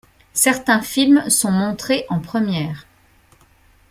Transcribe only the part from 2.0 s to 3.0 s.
en première.